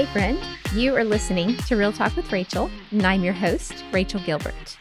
[0.00, 0.40] Hey, friend,
[0.72, 4.78] you are listening to Real Talk with Rachael, and I'm your host, Rachael Gilbert.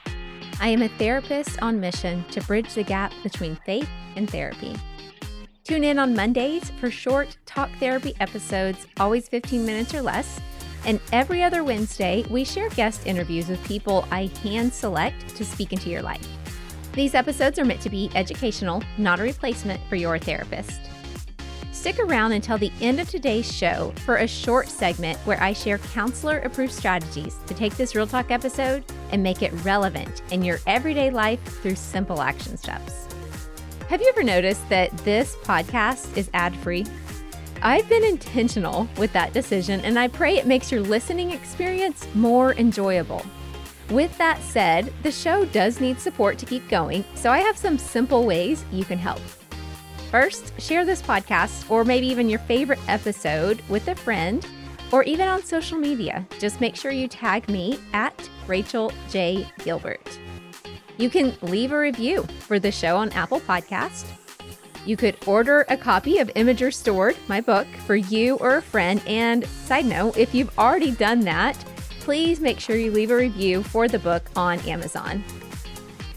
[0.61, 4.77] I am a therapist on mission to bridge the gap between faith and therapy.
[5.65, 10.39] Tune in on Mondays for short talk therapy episodes, always 15 minutes or less.
[10.85, 15.73] And every other Wednesday, we share guest interviews with people I hand select to speak
[15.73, 16.25] into your life.
[16.93, 20.88] These episodes are meant to be educational, not a replacement for your therapist.
[21.79, 25.77] Stick around until the end of today's show for a short segment where I share
[25.77, 28.83] counselor approved strategies to take this Real Talk episode
[29.13, 33.07] and make it relevant in your everyday life through simple action steps.
[33.87, 36.85] Have you ever noticed that this podcast is ad free?
[37.61, 42.55] I've been intentional with that decision, and I pray it makes your listening experience more
[42.55, 43.25] enjoyable.
[43.89, 47.77] With that said, the show does need support to keep going, so I have some
[47.77, 49.21] simple ways you can help.
[50.11, 54.45] First, share this podcast or maybe even your favorite episode with a friend
[54.91, 56.25] or even on social media.
[56.39, 59.47] Just make sure you tag me at Rachael J.
[59.63, 60.19] Gilbert.
[60.97, 64.05] You can leave a review for the show on Apple Podcast.
[64.83, 69.03] You could order a copy of Image Restored, my book, for you or a friend.
[69.05, 71.53] And side note, if you've already done that,
[71.99, 75.23] please make sure you leave a review for the book on Amazon.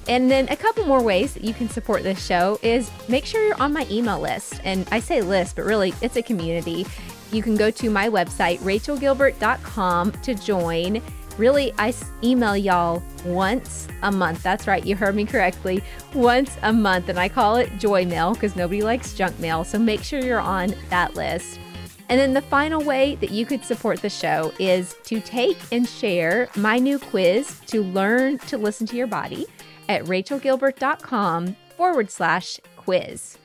[0.09, 3.45] And then a couple more ways that you can support this show is make sure
[3.47, 4.61] you're on my email list.
[4.65, 6.87] And I say list, but really it's a community.
[7.31, 11.01] You can go to my website, rachaelgilbert.com, to join.
[11.39, 14.43] Really, I email y'all once a month.
[14.43, 15.83] That's right, you heard me correctly.
[16.15, 17.09] Once a month.
[17.09, 19.65] And I call it joy mail because nobody likes junk mail.
[19.65, 21.59] So make sure you're on that list.
[22.11, 25.89] And then the final way that you could support the show is to take and
[25.89, 29.47] share my new quiz to learn to listen to your body
[29.89, 33.39] at rachaelgilbert.com forward slash quiz.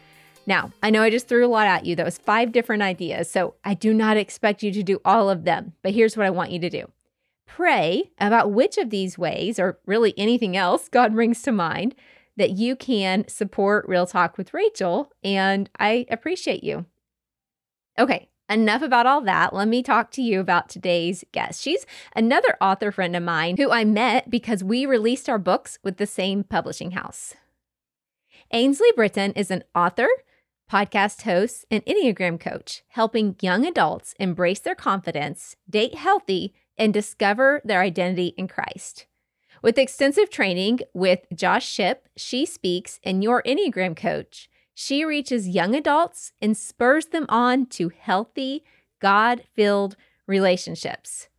[0.45, 1.95] Now, I know I just threw a lot at you.
[1.95, 3.29] That was five different ideas.
[3.29, 6.29] So I do not expect you to do all of them, but here's what I
[6.29, 6.85] want you to do
[7.45, 11.95] pray about which of these ways, or really anything else God brings to mind,
[12.35, 15.11] that you can support Real Talk with Rachael.
[15.23, 16.85] And I appreciate you.
[17.97, 19.53] Okay, enough about all that.
[19.53, 21.61] Let me talk to you about today's guest.
[21.61, 21.85] She's
[22.15, 26.07] another author friend of mine who I met because we released our books with the
[26.07, 27.35] same publishing house.
[28.51, 30.07] Ainsley Britain is an author,
[30.71, 37.61] podcast host, and Enneagram coach, helping young adults embrace their confidence, date healthy, and discover
[37.65, 39.05] their identity in Christ.
[39.61, 44.49] With extensive training with Josh Shipp, SheSpeaks, and your Enneagram coach
[44.79, 48.63] she reaches young adults and spurs them on to healthy,
[48.99, 49.95] God filled
[50.27, 51.29] relationships.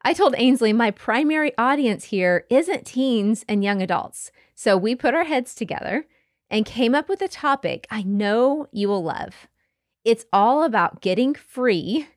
[0.00, 4.32] I told Ainsley my primary audience here isn't teens and young adults.
[4.54, 6.06] So we put our heads together
[6.48, 9.46] and came up with a topic I know you will love.
[10.02, 12.08] It's all about getting free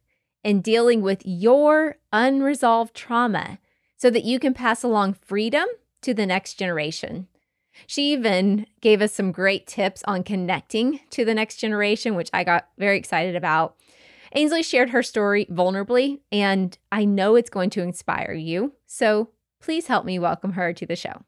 [0.46, 3.59] and dealing with your unresolved trauma
[3.97, 5.68] so that you can pass along freedom
[6.03, 7.28] to the next generation.
[7.86, 12.44] She even gave us some great tips on connecting to the next generation, which I
[12.44, 13.76] got very excited about.
[14.34, 18.74] Ainsley shared her story vulnerably, and I know it's going to inspire you.
[18.86, 19.30] So
[19.62, 21.24] please help me welcome her to the show.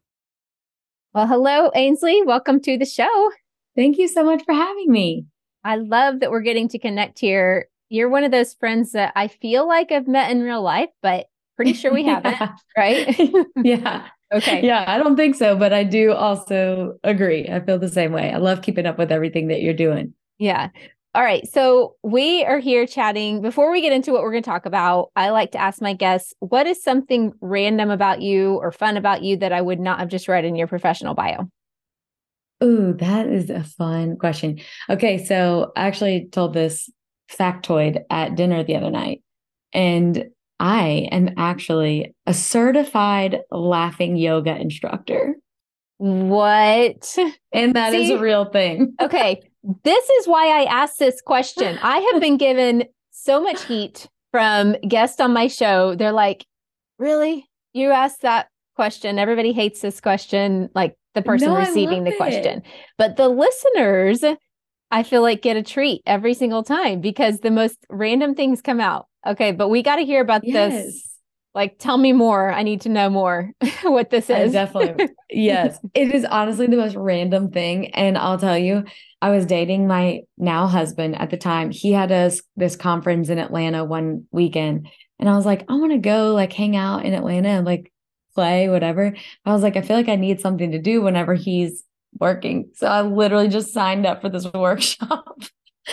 [1.13, 2.21] Well, hello, Ainsley.
[2.23, 3.31] Welcome to the show.
[3.75, 5.25] Thank you so much for having me.
[5.63, 7.67] I love that we're getting to connect here.
[7.89, 11.27] You're one of those friends that I feel like I've met in real life, but
[11.55, 13.19] pretty sure we haven't, right?
[13.63, 14.07] yeah.
[14.31, 14.63] Okay.
[14.63, 17.49] Yeah, I don't think so, but I do also agree.
[17.49, 18.31] I feel the same way.
[18.31, 20.13] I love keeping up with everything that you're doing.
[20.37, 20.69] Yeah.
[21.15, 21.47] All right.
[21.51, 23.41] So we are here chatting.
[23.41, 25.93] Before we get into what we're going to talk about, I like to ask my
[25.93, 29.97] guests, what is something random about you or fun about you that I would not
[29.97, 31.49] have just read in your professional bio?
[32.63, 34.59] Ooh, that is a fun question.
[34.87, 35.23] Okay.
[35.25, 36.87] So I actually told this
[37.31, 39.23] factoid at dinner the other night.
[39.73, 40.25] And
[40.59, 45.35] I am actually a certified laughing yoga instructor.
[45.97, 47.17] What?
[47.51, 48.93] And that See, is a real thing.
[49.01, 49.41] okay.
[49.83, 51.77] This is why I asked this question.
[51.81, 55.95] I have been given so much heat from guests on my show.
[55.95, 56.45] They're like,
[56.97, 57.45] really?
[57.73, 59.19] You asked that question.
[59.19, 62.63] Everybody hates this question, like the person no, receiving the question.
[62.97, 64.23] But the listeners,
[64.91, 68.79] I feel like get a treat every single time because the most random things come
[68.79, 69.08] out.
[69.25, 70.71] Okay, but we got to hear about yes.
[70.71, 71.05] this.
[71.55, 72.51] Like, tell me more.
[72.51, 73.51] I need to know more
[73.83, 74.35] what this is.
[74.35, 75.09] I definitely.
[75.29, 75.79] yes.
[75.93, 77.87] It is honestly the most random thing.
[77.87, 78.83] And I'll tell you,
[79.21, 81.71] I was dating my now husband at the time.
[81.71, 84.87] He had us this conference in Atlanta one weekend.
[85.19, 87.91] And I was like, I want to go like hang out in Atlanta and like
[88.35, 89.13] play, whatever.
[89.45, 91.83] I was like, I feel like I need something to do whenever he's
[92.17, 92.69] working.
[92.75, 95.25] So I literally just signed up for this workshop.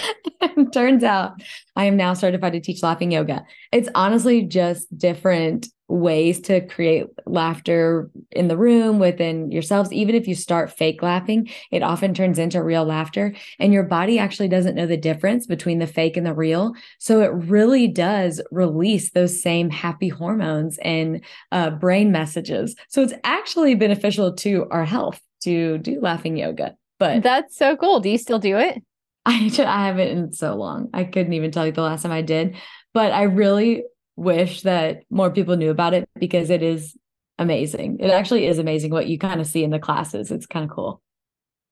[0.72, 1.42] turns out
[1.74, 3.44] I am now certified to teach laughing yoga.
[3.72, 9.92] It's honestly just different ways to create laughter in the room within yourselves.
[9.92, 14.18] Even if you start fake laughing, it often turns into real laughter, and your body
[14.18, 16.72] actually doesn't know the difference between the fake and the real.
[16.98, 22.74] So it really does release those same happy hormones and uh, brain messages.
[22.88, 26.74] So it's actually beneficial to our health to do laughing yoga.
[26.98, 28.00] But that's so cool.
[28.00, 28.82] Do you still do it?
[29.26, 30.88] I, I haven't in so long.
[30.94, 32.56] I couldn't even tell you the last time I did,
[32.94, 33.84] but I really
[34.14, 36.96] wish that more people knew about it because it is
[37.38, 37.98] amazing.
[38.00, 40.30] It actually is amazing what you kind of see in the classes.
[40.30, 41.02] It's kind of cool.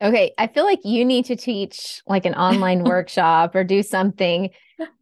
[0.02, 4.50] Okay, I feel like you need to teach like an online workshop or do something.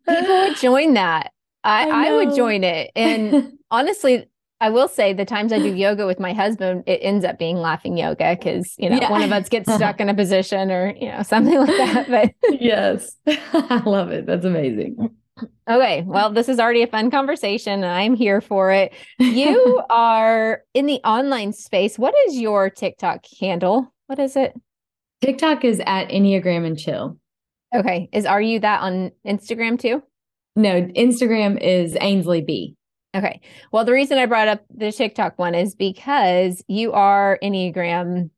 [0.07, 1.33] People would join that.
[1.65, 2.91] I, I, I would join it.
[2.95, 4.27] And honestly,
[4.63, 7.57] I will say the times I do yoga with my husband, it ends up being
[7.57, 9.11] laughing yoga because, you know, yeah.
[9.11, 12.09] one of us gets stuck in a position or, you know, something like that.
[12.13, 14.25] But yes, I love it.
[14.25, 15.11] That's amazing.
[15.69, 16.05] Okay.
[16.07, 18.93] Well, this is already a fun conversation and I'm here for it.
[19.19, 21.99] You are in the online space.
[21.99, 23.93] What is your TikTok handle?
[24.07, 24.55] What is it?
[25.23, 27.19] TikTok is at Enneagram and Chill.
[27.75, 28.09] Okay.
[28.13, 30.03] Is are you that on Instagram too?
[30.55, 32.77] No, Instagram is Ainsley B.
[33.15, 33.41] Okay.
[33.73, 38.31] Well, the reason I brought up the TikTok one is because you are Enneagram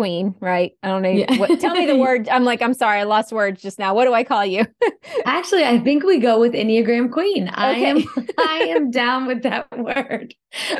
[0.00, 0.72] queen, right?
[0.82, 1.10] I don't know.
[1.10, 1.36] Yeah.
[1.36, 2.26] What, tell me the word.
[2.30, 3.94] I'm like, I'm sorry, I lost words just now.
[3.94, 4.66] What do I call you?
[5.26, 7.48] Actually, I think we go with Enneagram queen.
[7.48, 7.58] Okay.
[7.58, 8.04] I am
[8.38, 10.34] I am down with that word.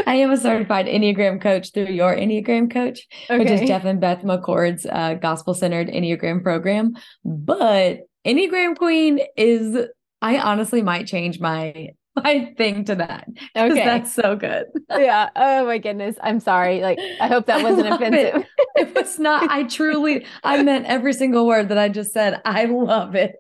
[0.06, 3.38] I am a certified Enneagram coach through your Enneagram coach, okay.
[3.38, 6.94] which is Jeff and Beth McCord's uh, gospel centered Enneagram program.
[7.22, 9.86] But Enneagram queen is
[10.22, 13.28] I honestly might change my my thing to that.
[13.56, 13.84] Okay.
[13.84, 14.66] That's so good.
[14.90, 15.30] yeah.
[15.36, 16.16] Oh my goodness.
[16.22, 16.80] I'm sorry.
[16.80, 18.42] Like, I hope that wasn't offensive.
[18.42, 18.88] It.
[18.88, 19.50] it was not.
[19.50, 22.40] I truly, I meant every single word that I just said.
[22.44, 23.36] I love it.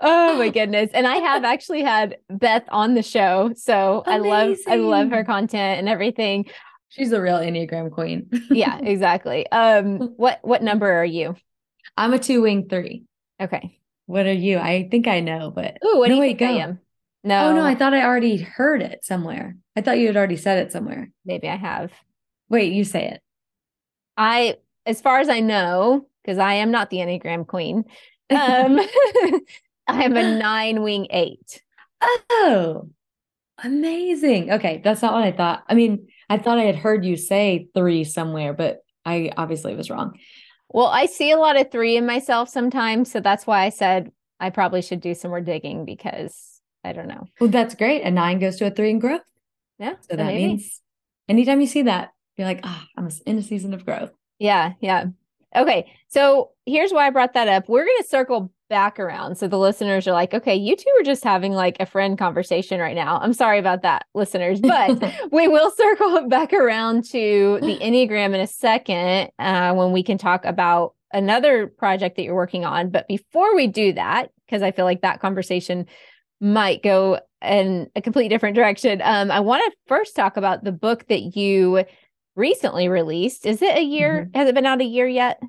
[0.00, 0.90] oh my goodness.
[0.94, 3.52] And I have actually had Beth on the show.
[3.56, 4.32] So Amazing.
[4.32, 6.46] I love, I love her content and everything.
[6.90, 8.28] She's a real Enneagram queen.
[8.50, 9.46] yeah, exactly.
[9.50, 11.36] Um, what, what number are you?
[11.96, 13.04] I'm a two wing three.
[13.40, 13.78] Okay.
[14.06, 14.56] What are you?
[14.58, 16.56] I think I know, but Oh, what no, do you wait, think go.
[16.56, 16.80] I am?
[17.24, 17.48] No.
[17.48, 19.56] Oh no, I thought I already heard it somewhere.
[19.76, 21.10] I thought you had already said it somewhere.
[21.24, 21.92] Maybe I have.
[22.48, 23.20] Wait, you say it.
[24.16, 24.56] I
[24.86, 27.84] as far as I know, because I am not the Enneagram queen.
[28.30, 28.78] Um
[29.88, 31.62] I am a nine wing eight.
[32.30, 32.90] Oh,
[33.64, 34.52] amazing.
[34.52, 35.64] Okay, that's not what I thought.
[35.68, 39.90] I mean, I thought I had heard you say three somewhere, but I obviously was
[39.90, 40.18] wrong.
[40.68, 43.10] Well, I see a lot of three in myself sometimes.
[43.10, 46.47] So that's why I said I probably should do some more digging because
[46.84, 47.26] I don't know.
[47.40, 48.02] Well, that's great.
[48.02, 49.22] A nine goes to a three in growth.
[49.78, 49.94] Yeah.
[50.08, 50.80] So that means
[51.28, 54.12] anytime you see that, you're like, ah, oh, I'm in a season of growth.
[54.38, 54.72] Yeah.
[54.80, 55.06] Yeah.
[55.54, 55.90] Okay.
[56.08, 57.68] So here's why I brought that up.
[57.68, 59.36] We're going to circle back around.
[59.36, 62.80] So the listeners are like, okay, you two are just having like a friend conversation
[62.80, 63.18] right now.
[63.18, 65.02] I'm sorry about that, listeners, but
[65.32, 70.18] we will circle back around to the Enneagram in a second uh, when we can
[70.18, 72.90] talk about another project that you're working on.
[72.90, 75.86] But before we do that, because I feel like that conversation
[76.40, 79.00] might go in a completely different direction.
[79.02, 81.84] Um, I want to first talk about the book that you
[82.36, 83.46] recently released.
[83.46, 84.26] Is it a year?
[84.26, 84.38] Mm-hmm.
[84.38, 85.40] Has it been out a year yet?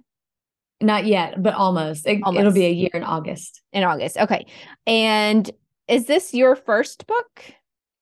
[0.81, 2.07] Not yet, but almost.
[2.07, 2.39] It, almost.
[2.39, 3.61] It'll be a year in August.
[3.73, 4.17] In August.
[4.17, 4.45] Okay.
[4.87, 5.49] And
[5.87, 7.43] is this your first book?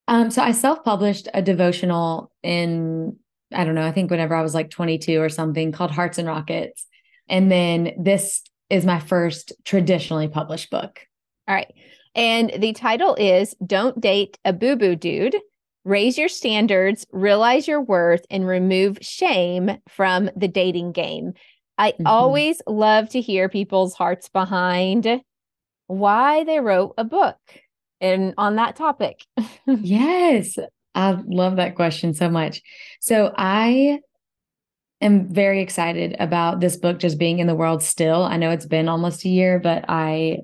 [0.07, 3.17] Um, so I self-published a devotional in
[3.53, 6.27] I don't know, I think whenever I was like 22 or something called Hearts and
[6.27, 6.85] Rockets.
[7.29, 10.99] And then this is my first traditionally published book.
[11.47, 11.71] All right.
[12.17, 15.37] And the title is Don't Date a BooBoo Dude.
[15.85, 21.33] Raise your standards, realize your worth, and remove shame from the dating game.
[21.77, 22.07] I mm-hmm.
[22.07, 25.21] always love to hear people's hearts behind
[25.85, 27.37] why they wrote a book
[28.01, 29.23] and on that topic.
[29.67, 30.57] yes,
[30.95, 32.63] I love that question so much.
[32.99, 33.99] So I
[35.01, 38.23] am very excited about this book just being in the world still.
[38.23, 40.39] I know it's been almost a year, but I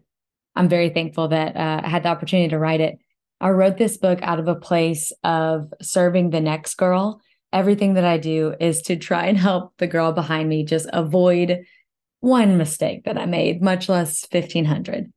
[0.56, 2.98] I'm very thankful that uh, I had the opportunity to write it.
[3.42, 7.22] I wrote this book out of a place of serving the next girl.
[7.52, 11.66] Everything that I do is to try and help the girl behind me just avoid
[12.20, 15.12] one mistake that I made, much less 1500.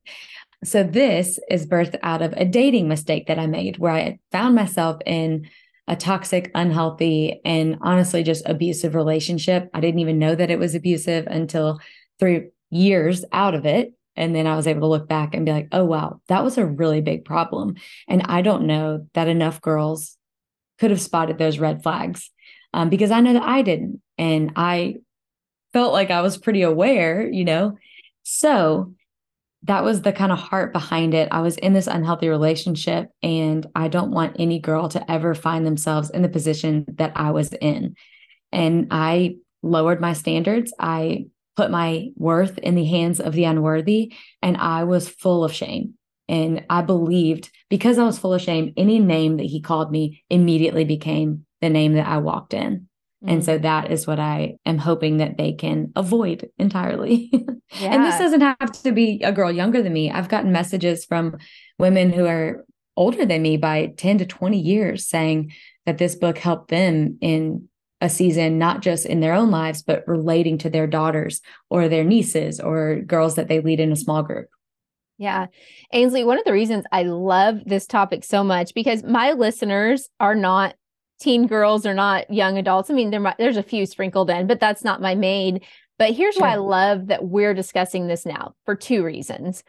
[0.64, 4.54] So this is birthed out of a dating mistake that I made where I found
[4.54, 5.48] myself in
[5.86, 9.70] a toxic, unhealthy, and honestly just abusive relationship.
[9.72, 11.78] I didn't even know that it was abusive until
[12.18, 13.92] three years out of it.
[14.16, 16.58] And then I was able to look back and be like, oh, wow, that was
[16.58, 17.76] a really big problem.
[18.08, 20.16] And I don't know that enough girls
[20.78, 22.30] could have spotted those red flags
[22.72, 24.00] um, because I know that I didn't.
[24.18, 24.96] And I
[25.72, 27.76] felt like I was pretty aware, you know.
[28.22, 28.94] So
[29.64, 31.28] that was the kind of heart behind it.
[31.32, 35.66] I was in this unhealthy relationship, and I don't want any girl to ever find
[35.66, 37.96] themselves in the position that I was in.
[38.52, 40.72] And I lowered my standards.
[40.78, 45.52] I put my worth in the hands of the unworthy, and I was full of
[45.52, 45.94] shame.
[46.28, 50.24] And I believed because I was full of shame, any name that he called me
[50.28, 52.88] immediately became the name that I walked in.
[53.26, 53.62] And so mm.
[53.62, 57.30] that is what I am hoping that they can avoid entirely.
[57.32, 57.40] Yeah.
[57.94, 60.10] and this doesn't have to be a girl younger than me.
[60.10, 61.38] I've gotten messages from
[61.78, 62.64] women who are
[62.96, 65.52] older than me by 10 to 20 years saying
[65.86, 67.68] that this book helped them in
[68.00, 72.04] a season, not just in their own lives, but relating to their daughters or their
[72.04, 74.48] nieces or girls that they lead in a small group.
[75.18, 75.46] Yeah.
[75.92, 80.34] Ainsley, one of the reasons I love this topic so much because my listeners are
[80.34, 80.74] not
[81.18, 82.90] teen girls, or not young adults.
[82.90, 85.60] I mean, there there's a few sprinkled in, but that's not my main.
[85.98, 86.42] But here's sure.
[86.42, 89.64] why I love that we're discussing this now for two reasons.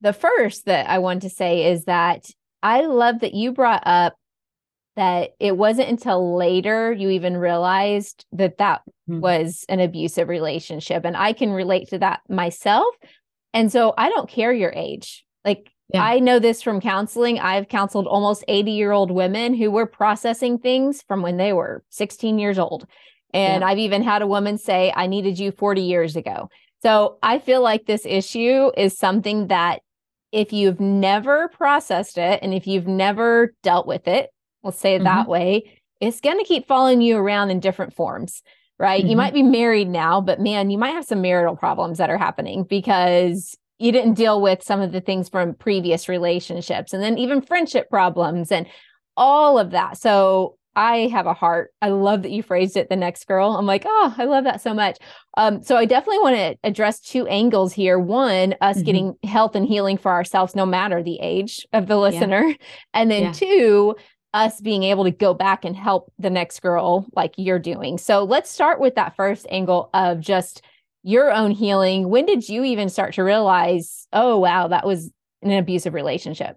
[0.00, 2.30] The first that I want to say is that
[2.62, 4.14] I love that you brought up
[4.96, 9.20] that it wasn't until later you even realized that that mm-hmm.
[9.20, 11.04] was an abusive relationship.
[11.04, 12.94] And I can relate to that myself.
[13.54, 15.24] And so I don't care your age.
[15.44, 16.04] Like yeah.
[16.04, 17.38] I know this from counseling.
[17.38, 21.84] I've counseled almost 80 year old women who were processing things from when they were
[21.90, 22.86] 16 years old.
[23.34, 23.66] And yeah.
[23.66, 26.48] I've even had a woman say, I needed you 40 years ago.
[26.82, 29.80] So I feel like this issue is something that
[30.32, 34.30] if you've never processed it and if you've never dealt with it,
[34.62, 35.04] we'll say it mm-hmm.
[35.04, 38.42] that way, it's going to keep following you around in different forms,
[38.78, 39.00] right?
[39.00, 39.10] Mm-hmm.
[39.10, 42.18] You might be married now, but man, you might have some marital problems that are
[42.18, 47.18] happening because you didn't deal with some of the things from previous relationships and then
[47.18, 48.66] even friendship problems and
[49.16, 49.98] all of that.
[49.98, 51.72] So I have a heart.
[51.82, 53.56] I love that you phrased it the next girl.
[53.56, 54.98] I'm like, oh, I love that so much.
[55.36, 57.98] Um, so I definitely want to address two angles here.
[57.98, 58.84] One, us mm-hmm.
[58.84, 62.46] getting health and healing for ourselves, no matter the age of the listener.
[62.46, 62.54] Yeah.
[62.94, 63.32] And then yeah.
[63.32, 63.96] two,
[64.34, 67.98] us being able to go back and help the next girl like you're doing.
[67.98, 70.62] So let's start with that first angle of just
[71.02, 75.10] your own healing, when did you even start to realize, oh, wow, that was
[75.42, 76.56] an abusive relationship?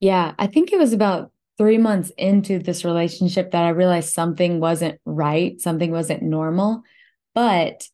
[0.00, 4.60] Yeah, I think it was about three months into this relationship that I realized something
[4.60, 6.82] wasn't right, something wasn't normal.
[7.34, 7.86] But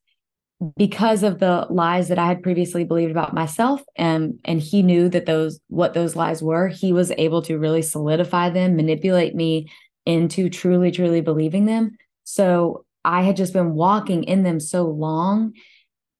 [0.77, 5.09] because of the lies that I had previously believed about myself and and he knew
[5.11, 9.71] that those what those lies were, he was able to really solidify them, manipulate me
[10.07, 11.97] into truly truly believing them.
[12.25, 15.53] So I had just been walking in them so long.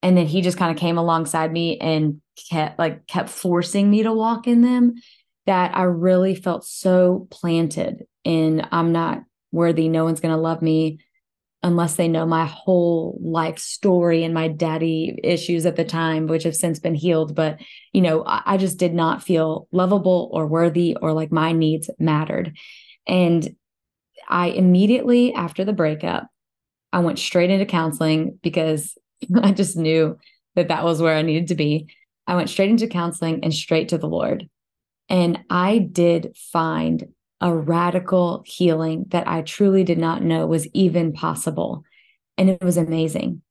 [0.03, 4.03] And then he just kind of came alongside me and kept like kept forcing me
[4.03, 4.95] to walk in them
[5.47, 9.89] that I really felt so planted in I'm not worthy.
[9.89, 10.99] No one's gonna love me
[11.67, 16.45] unless they know my whole life story and my daddy issues at the time, which
[16.45, 17.35] have since been healed.
[17.35, 17.59] But,
[17.93, 22.57] you know, I just did not feel lovable or worthy or like my needs mattered.
[23.07, 23.57] And
[24.29, 26.29] I immediately after the breakup
[26.93, 28.97] I went straight into counseling because
[29.43, 30.17] I just knew
[30.55, 31.93] that that was where I needed to be.
[32.29, 34.49] I went straight into counseling and straight to the Lord.
[35.09, 37.09] And I did find
[37.41, 41.85] a radical healing that I truly did not know was even possible.
[42.39, 43.43] And it was amazing.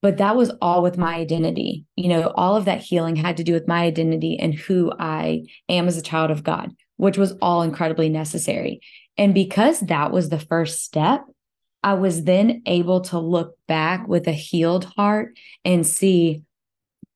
[0.00, 1.84] But that was all with my identity.
[1.96, 5.44] You know, all of that healing had to do with my identity and who I
[5.68, 8.80] am as a child of God, which was all incredibly necessary.
[9.16, 11.24] And because that was the first step,
[11.82, 16.42] I was then able to look back with a healed heart and see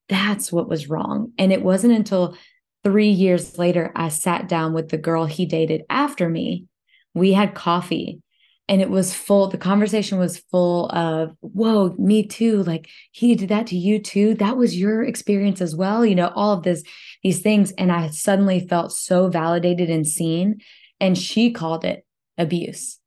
[0.09, 1.33] that's what was wrong.
[1.39, 2.37] And it wasn't until
[2.85, 6.67] three years later, I sat down with the girl he dated after me.
[7.15, 8.21] We had coffee
[8.69, 12.63] and it was full, the conversation was full of, whoa, me too.
[12.63, 14.35] Like he did that to you too.
[14.35, 16.07] That was your experience as well.
[16.07, 16.83] You know, all of this,
[17.23, 17.73] these things.
[17.73, 20.61] And I suddenly felt so validated and seen.
[21.01, 22.07] And she called it
[22.39, 22.99] abuse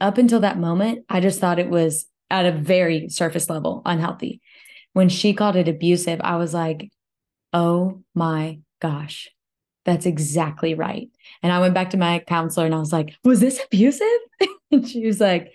[0.00, 4.40] up until that moment, I just thought it was at a very surface level unhealthy.
[4.92, 6.90] When she called it abusive, I was like,
[7.52, 9.28] oh my gosh,
[9.84, 11.08] that's exactly right.
[11.42, 14.06] And I went back to my counselor and I was like, was this abusive?
[14.70, 15.52] and she was like,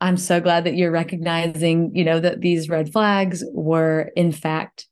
[0.00, 4.86] I'm so glad that you're recognizing, you know, that these red flags were in fact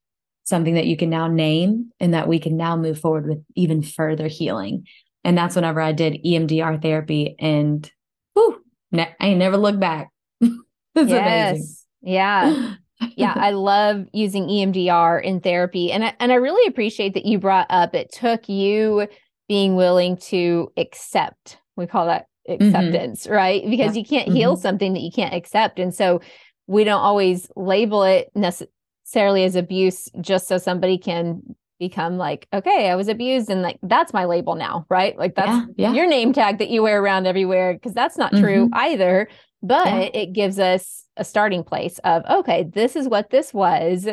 [0.45, 3.83] something that you can now name and that we can now move forward with even
[3.83, 4.87] further healing.
[5.25, 7.91] And that's whenever I did EMDR therapy and
[8.35, 8.61] whew,
[8.91, 10.11] ne- I never look back.
[10.41, 10.57] yes.
[10.97, 11.77] Amazing.
[12.03, 12.75] Yeah.
[13.17, 15.93] yeah, I love using EMDR in therapy.
[15.93, 19.07] And I, and I really appreciate that you brought up it took you
[19.49, 21.59] being willing to accept.
[21.77, 22.65] We call that mm-hmm.
[22.65, 23.33] acceptance, mm-hmm.
[23.33, 23.63] right?
[23.69, 24.01] Because yeah.
[24.01, 24.37] you can't mm-hmm.
[24.37, 25.79] heal something that you can't accept.
[25.79, 26.21] And so
[26.67, 31.43] we don't always label it necessarily as abuse just so somebody can
[31.79, 35.19] become like, okay, I was abused and like that's my label now, right?
[35.19, 35.93] Like that's Yeah, yeah.
[35.93, 39.29] your name tag that you wear around everywhere because that's not true either.
[39.63, 40.11] But Yeah.
[40.21, 44.09] it gives us a starting place of, okay, this is what this was.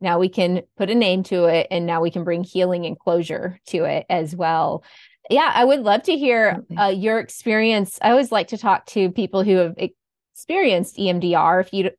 [0.00, 2.98] Now we can put a name to it and now we can bring healing and
[2.98, 4.82] closure to it as well.
[5.30, 7.98] Yeah, I would love to hear uh, your experience.
[8.00, 11.60] I always like to talk to people who have experienced EMDR.
[11.60, 11.90] If you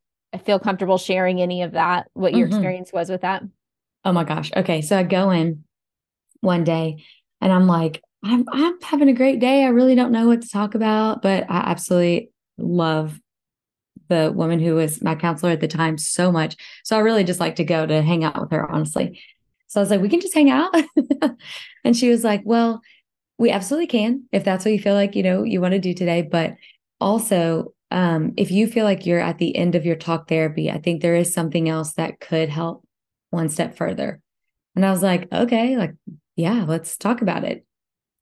[0.45, 2.51] feel comfortable sharing any of that, what your Mhm.
[2.51, 3.43] experience was with that.
[4.05, 4.51] Oh my gosh.
[4.55, 4.81] Okay.
[4.81, 5.63] So I go in
[6.41, 7.03] one day
[7.41, 9.63] and I'm like, I'm I'm having a great day.
[9.63, 13.19] I really don't know what to talk about, but I absolutely love
[14.09, 16.55] the woman who was my counselor at the time so much.
[16.83, 19.21] So I really just like to go to hang out with her, honestly.
[19.67, 20.75] So I was like, we can just hang out.
[21.83, 22.81] and she was like, Well,
[23.37, 25.93] we absolutely can if that's what you feel like, you know, you want to do
[25.93, 26.23] today.
[26.23, 26.55] But
[26.99, 30.79] also, um, if you feel like you're at the end of your talk therapy, I
[30.79, 32.83] think there is something else that could help
[33.29, 34.21] one step further.
[34.75, 35.95] And I was like, okay, like,
[36.35, 37.65] yeah, let's talk about it.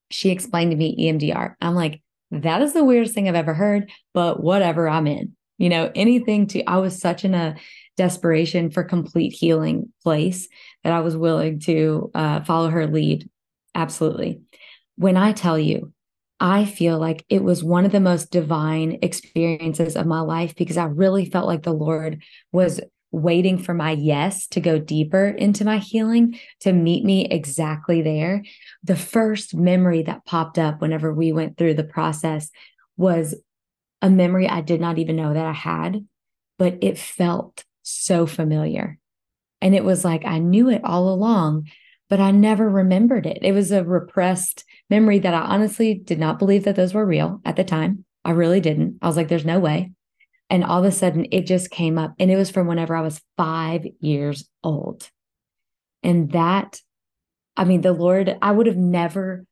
[0.10, 1.56] She explained to me EMDR.
[1.60, 5.36] I'm like, that is the weirdest thing I've ever heard, but whatever, I'm in.
[5.58, 7.56] You know, anything to, I was such in a
[7.96, 10.48] desperation for complete healing place
[10.84, 13.30] that I was willing to uh, follow her lead.
[13.74, 14.42] Absolutely.
[14.98, 15.94] When I tell you,
[16.40, 20.78] I feel like it was one of the most divine experiences of my life because
[20.78, 22.80] I really felt like the Lord was
[23.12, 28.44] waiting for my yes to go deeper into my healing to meet me exactly there.
[28.84, 32.50] The first memory that popped up whenever we went through the process
[32.96, 33.36] was
[34.02, 36.06] a memory I did not even know that I had,
[36.58, 39.00] but it felt so familiar.
[39.62, 41.70] And it was like I knew it all along,
[42.10, 43.40] but I never remembered it.
[43.42, 47.42] It was a repressed memory that I honestly did not believe that those were real
[47.44, 48.06] at the time.
[48.24, 49.00] I really didn't.
[49.02, 49.92] I was like, there's no way.
[50.50, 52.14] And all of a sudden it just came up.
[52.20, 55.10] And it was from whenever I was five years old.
[56.04, 56.80] And that,
[57.58, 59.46] I mean, the Lord, I would have never,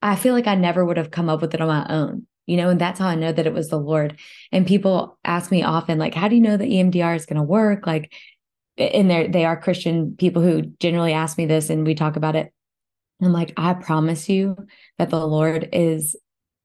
[0.00, 2.56] I feel like I never would have come up with it on my own, you
[2.56, 4.18] know, and that's how I know that it was the Lord.
[4.50, 7.42] And people ask me often, like, how do you know that EMDR is going to
[7.42, 7.86] work?
[7.86, 8.12] Like,
[8.78, 12.36] and they're, they are Christian people who generally ask me this and we talk about
[12.36, 12.52] it.
[13.20, 14.56] I'm like, I promise you
[14.98, 16.16] that the Lord is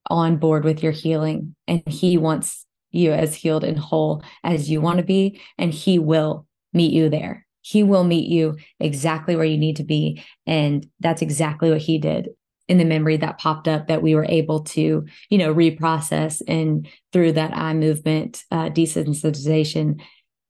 [0.09, 4.81] on board with your healing and he wants you as healed and whole as you
[4.81, 5.41] want to be.
[5.57, 7.46] And he will meet you there.
[7.67, 10.23] He will meet you exactly where you need to be.
[10.45, 12.29] And that's exactly what he did
[12.69, 16.87] in the memory that popped up that we were able to, you know, reprocess and
[17.11, 19.99] through that eye movement, uh, desensitization,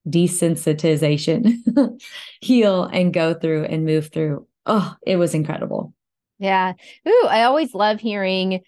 [0.08, 2.00] desensitization,
[2.40, 4.46] heal and go through and move through.
[4.66, 5.92] Oh, it was incredible.
[6.38, 6.74] Yeah.
[7.06, 8.60] Ooh, I always love hearing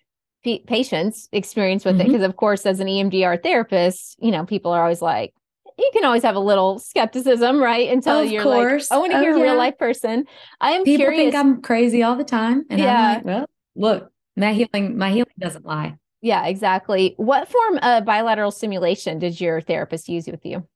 [0.45, 2.07] pa- patients experience with it Mhm.
[2.07, 5.33] because, of course, as an EMDR therapist, you know, people are always like,
[5.81, 7.91] you can always have a little skepticism, right?
[7.91, 8.91] Until Of you're course.
[8.91, 9.45] like, I want to Oh, hear a yeah.
[9.45, 10.27] real life person.
[10.61, 11.21] I am People curious.
[11.33, 12.65] think I'm crazy all the time.
[12.71, 12.97] And Yeah.
[12.97, 15.97] I'm like, well, look, my healing, my healing doesn't lie.
[16.23, 17.15] yeah, exactly.
[17.17, 20.67] What form of bilateral stimulation did your therapist use with you?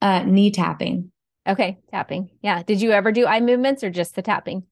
[0.00, 1.10] Uh, knee tapping.
[1.48, 2.30] Okay, tapping.
[2.42, 2.62] Yeah.
[2.62, 4.64] Did you ever do eye movements or just the tapping?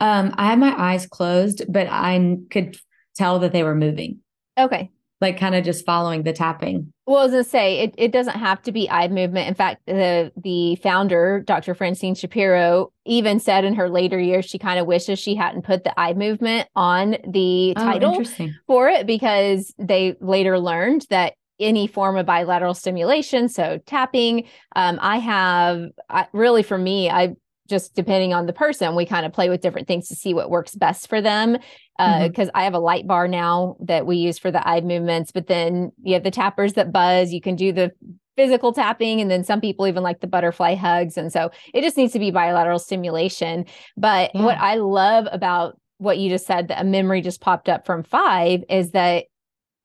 [0.00, 2.76] Um, I had my eyes closed, but I could
[3.14, 4.20] tell that they were moving,
[4.58, 4.90] Okay.
[5.20, 6.92] Like kind of just following the tapping.
[7.06, 9.48] Well, as I say it, it doesn't have to be eye movement.
[9.48, 11.74] In fact, the the founder, Dr.
[11.74, 15.84] Francine Shapiro, even said in her later years she kind of wishes she hadn't put
[15.84, 18.22] the eye movement on the Oh, title
[18.66, 24.98] for it because they later learned that any form of bilateral stimulation, so tapping, um,
[25.00, 27.34] I have I, really for me, I
[27.68, 30.50] just depending on the person, we kind of play with different things to see what
[30.50, 31.56] works best for them.
[31.98, 32.26] Uh, mm-hmm.
[32.28, 35.46] Because I have a light bar now that we use for the eye movements, but
[35.46, 37.32] then you have the tappers that buzz.
[37.32, 37.90] You can do the
[38.36, 41.16] physical tapping, and then some people even like the butterfly hugs.
[41.16, 43.64] And so it just needs to be bilateral stimulation.
[43.96, 47.86] But what I love about what you just said, that a memory just popped up
[47.86, 49.24] from five, is that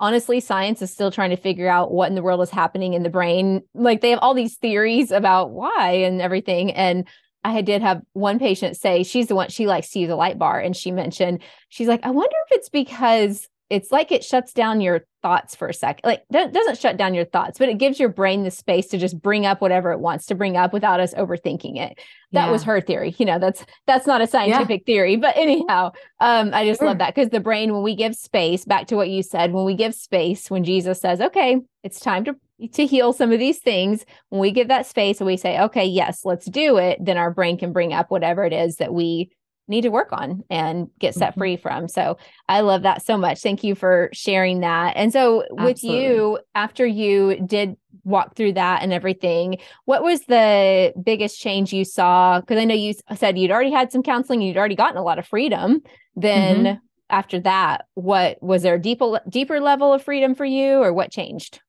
[0.02, 3.04] honestly, science is still trying to figure out what in the world is happening in
[3.04, 3.62] the brain.
[3.74, 6.72] Like they have all these theories about why and everything.
[6.72, 7.08] And
[7.44, 10.38] I did have one patient say she's the one she likes to use a light
[10.38, 14.52] bar, and she mentioned she's like, I wonder if it's because it's like it shuts
[14.52, 16.02] down your thoughts for a second.
[16.04, 18.98] Like do- doesn't shut down your thoughts, but it gives your brain the space to
[18.98, 21.98] just bring up whatever it wants to bring up without us overthinking it.
[22.34, 23.16] That was her theory.
[23.18, 26.88] You know, that's that's not a scientific theory, but anyhow, um, I just Sure.
[26.88, 29.64] love that because the brain, when we give space, back to what you said, when
[29.64, 32.36] we give space, when Jesus says, "Okay, it's time to
[32.74, 35.86] to heal some of these things," when we give that space and we say, "Okay,
[35.86, 39.30] yes, let's do it," then our brain can bring up whatever it is that we
[39.72, 41.40] need to work on and get set mm-hmm.
[41.40, 41.88] free from.
[41.88, 43.42] So I love that so much.
[43.42, 44.96] Thank you for sharing that.
[44.96, 46.04] And so with Absolutely.
[46.04, 51.86] you, after you did walk through that and everything, what was the biggest change you
[51.86, 52.40] saw?
[52.40, 55.18] Because I know you said you'd already had some counseling, you'd already gotten a lot
[55.18, 55.82] of freedom.
[56.16, 56.78] Then mm-hmm.
[57.10, 61.12] after that, what was there a deeper deeper level of freedom for you or what
[61.12, 61.62] changed?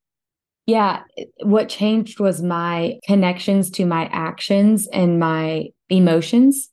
[0.67, 1.03] Yeah,
[1.43, 6.71] what changed was my connections to my actions and my emotions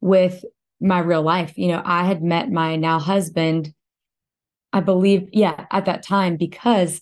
[0.00, 0.44] with
[0.80, 1.56] my real life.
[1.56, 3.72] You know, I had met my now husband,
[4.72, 7.00] I believe, yeah, at that time because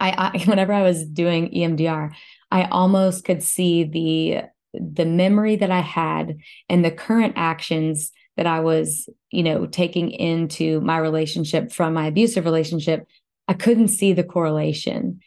[0.00, 2.12] I, I whenever I was doing EMDR,
[2.50, 4.42] I almost could see the
[4.78, 6.36] the memory that I had
[6.68, 12.06] and the current actions that I was, you know, taking into my relationship from my
[12.06, 13.06] abusive relationship.
[13.48, 15.20] I couldn't see the correlation.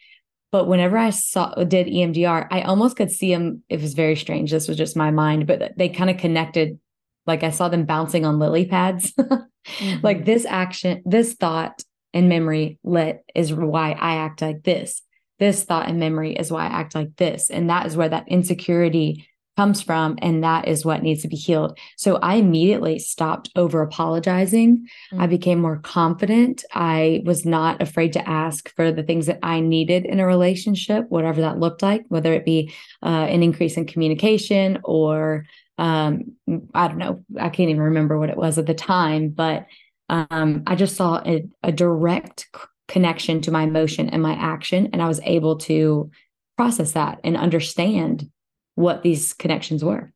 [0.52, 3.62] But whenever I saw did EMDR, I almost could see them.
[3.68, 4.50] It was very strange.
[4.50, 6.78] This was just my mind, but they kind of connected.
[7.26, 9.12] Like I saw them bouncing on lily pads.
[9.18, 10.00] mm-hmm.
[10.02, 15.02] Like this action, this thought and memory lit is why I act like this.
[15.38, 17.50] This thought and memory is why I act like this.
[17.50, 21.36] And that is where that insecurity comes from and that is what needs to be
[21.36, 25.20] healed so i immediately stopped over apologizing mm-hmm.
[25.20, 29.60] i became more confident i was not afraid to ask for the things that i
[29.60, 33.84] needed in a relationship whatever that looked like whether it be uh, an increase in
[33.86, 35.44] communication or
[35.80, 36.36] um,
[36.74, 39.66] i don't know i can't even remember what it was at the time but
[40.08, 42.48] um, i just saw a, a direct
[42.86, 46.10] connection to my emotion and my action and i was able to
[46.56, 48.30] process that and understand
[48.74, 50.12] what these connections were.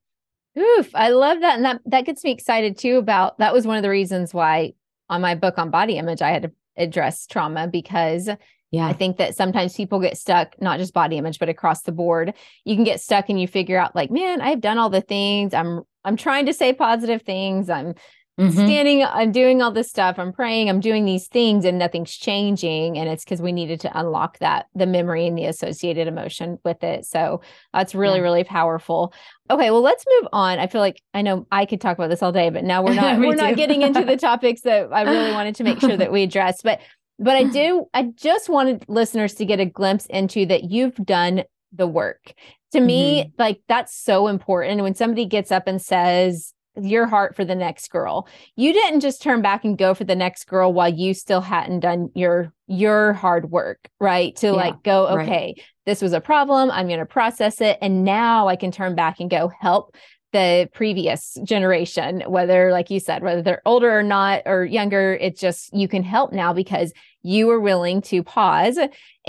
[0.59, 1.57] Oof, I love that.
[1.57, 4.74] And that that gets me excited too about that was one of the reasons why
[5.09, 8.29] on my book on body image I had to address trauma because
[8.74, 8.88] yeah.
[8.88, 12.34] I think that sometimes people get stuck, not just body image, but across the board.
[12.64, 15.54] You can get stuck and you figure out like, man, I've done all the things.
[15.54, 17.70] I'm I'm trying to say positive things.
[17.70, 17.94] I'm
[18.38, 18.50] mm-hmm.
[18.50, 20.18] standing, I'm doing all this stuff.
[20.18, 22.98] I'm praying, I'm doing these things and nothing's changing.
[22.98, 26.82] And it's because we needed to unlock that, the memory and the associated emotion with
[26.82, 27.06] it.
[27.06, 28.24] So that's really, yeah.
[28.24, 29.14] really powerful.
[29.50, 30.58] Okay, well, let's move on.
[30.58, 32.94] I feel like I know I could talk about this all day, but now we're
[33.00, 33.37] not, we're too.
[33.37, 36.60] not getting into the topics that I really wanted to make sure that we address.
[36.60, 36.80] But
[37.18, 41.44] but I do, I just wanted listeners to get a glimpse into that you've done
[41.72, 42.35] the work.
[42.72, 43.31] To me, mm-hmm.
[43.40, 44.83] like that's so important.
[44.83, 48.29] When somebody gets up and says, your heart for the next girl.
[48.57, 51.81] You didn't just turn back and go for the next girl while you still hadn't
[51.81, 54.35] done your your hard work, right?
[54.37, 55.61] To yeah, like go, okay, right.
[55.87, 59.20] this was a problem, I'm going to process it and now I can turn back
[59.20, 59.94] and go help
[60.35, 65.40] the previous generation, whether, like you said, whether they're older or not or younger, it's
[65.40, 66.92] just you can help now because
[67.23, 68.77] you were willing to pause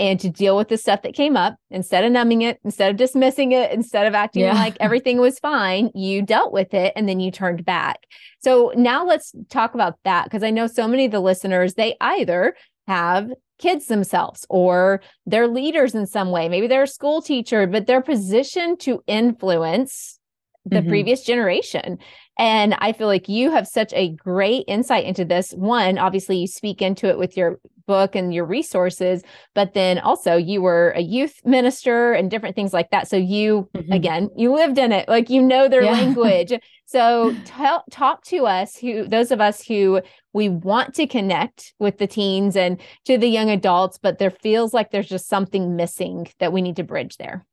[0.00, 2.96] and to deal with the stuff that came up instead of numbing it, instead of
[2.96, 4.52] dismissing it, instead of acting yeah.
[4.52, 8.00] like everything was fine, you dealt with it and then you turned back.
[8.40, 11.94] So now let's talk about that because I know so many of the listeners, they
[12.00, 12.56] either
[12.88, 16.48] have kids themselves or they're leaders in some way.
[16.48, 20.18] Maybe they're a school teacher, but they're positioned to influence
[20.66, 20.88] the mm-hmm.
[20.88, 21.98] previous generation.
[22.38, 25.52] And I feel like you have such a great insight into this.
[25.52, 29.22] One, obviously, you speak into it with your book and your resources,
[29.54, 33.08] but then also you were a youth minister and different things like that.
[33.08, 33.92] So you, mm-hmm.
[33.92, 35.92] again, you lived in it, like you know their yeah.
[36.00, 36.52] language.
[36.84, 40.02] So tell, talk to us, who those of us who
[40.32, 44.74] we want to connect with the teens and to the young adults, but there feels
[44.74, 47.46] like there's just something missing that we need to bridge there.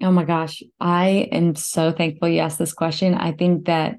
[0.00, 0.62] Oh my gosh.
[0.80, 3.14] I am so thankful you asked this question.
[3.14, 3.98] I think that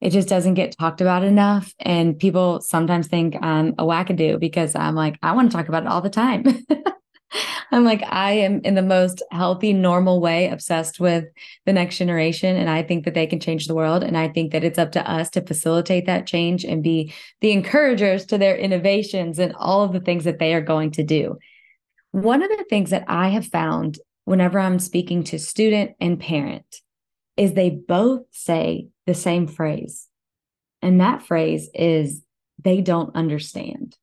[0.00, 1.74] it just doesn't get talked about enough.
[1.78, 5.82] And people sometimes think I'm a wackadoo because I'm like, I want to talk about
[5.82, 6.44] it all the time.
[7.72, 11.26] I'm like, I am in the most healthy, normal way obsessed with
[11.64, 12.56] the next generation.
[12.56, 14.02] And I think that they can change the world.
[14.02, 17.52] And I think that it's up to us to facilitate that change and be the
[17.52, 21.38] encouragers to their innovations and all of the things that they are going to do.
[22.10, 23.98] One of the things that I have found
[24.30, 26.76] whenever I'm speaking to student and parent
[27.36, 30.06] is they both say the same phrase.
[30.80, 32.22] And that phrase is
[32.62, 33.96] they don't understand.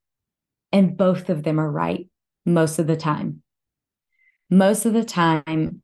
[0.73, 2.09] And both of them are right
[2.45, 3.41] most of the time.
[4.49, 5.81] Most of the time,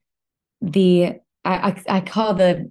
[0.60, 1.14] the
[1.46, 2.70] I, I, I call the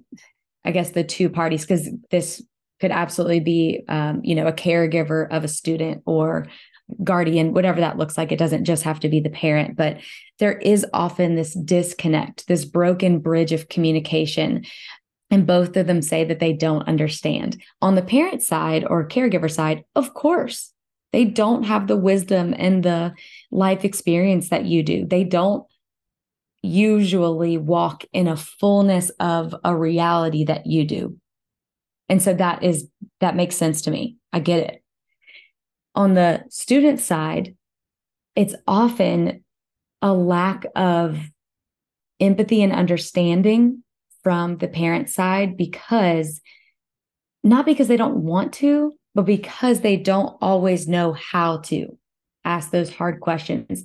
[0.67, 2.43] I guess the two parties because this
[2.81, 6.49] could absolutely be um, you know a caregiver of a student or
[7.03, 8.33] guardian, whatever that looks like.
[8.33, 9.99] It doesn't just have to be the parent, but
[10.39, 14.65] there is often this disconnect, this broken bridge of communication.
[15.31, 17.63] And both of them say that they don't understand.
[17.81, 20.73] On the parent side or caregiver side, of course,
[21.13, 23.15] they don't have the wisdom and the
[23.51, 25.07] life experience that you do.
[25.07, 25.65] They don't
[26.63, 31.19] usually walk in a fullness of a reality that you do.
[32.09, 32.89] And so that is,
[33.21, 34.17] that makes sense to me.
[34.33, 34.82] I get it.
[35.95, 37.57] On the student side,
[38.35, 39.45] it's often
[40.01, 41.19] a lack of
[42.21, 43.83] empathy and understanding
[44.23, 46.41] from the parent side because
[47.45, 51.99] not because they don't want to, but because they don't always know how to
[52.45, 53.83] ask those hard questions.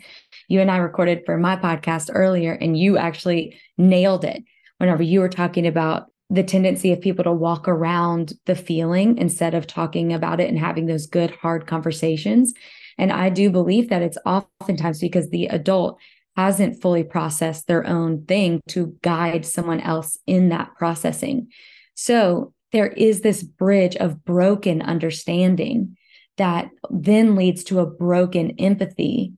[0.47, 4.43] You and I recorded for my podcast earlier, and you actually nailed it
[4.77, 9.53] whenever you were talking about the tendency of people to walk around the feeling instead
[9.53, 12.53] of talking about it and having those good, hard conversations.
[12.97, 15.99] And I do believe that it's oftentimes because the adult
[16.35, 21.47] hasn't fully processed their own thing to guide someone else in that processing.
[21.95, 25.97] So there is this bridge of broken understanding
[26.37, 29.33] that then leads to a broken empathy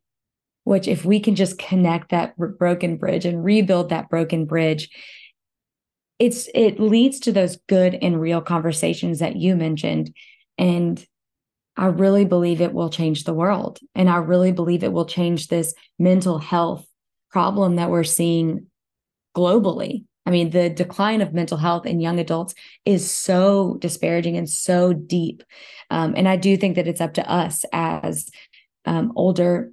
[0.69, 4.89] which if we can just connect that broken bridge and rebuild that broken bridge
[6.19, 10.13] it's it leads to those good and real conversations that you mentioned.
[10.57, 11.03] And
[11.77, 13.79] i really believe it will change the world.
[13.95, 16.85] And i really believe it will change this mental health
[17.31, 18.67] problem that we're seeing
[19.35, 20.05] globally.
[20.25, 22.53] I mean, the decline of mental health in young adults
[22.85, 25.43] is so disparaging and so deep.
[25.89, 28.29] Um, and I do think that it's up to us as
[28.85, 29.71] um, older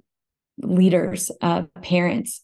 [0.59, 2.43] leaders, uh, parents,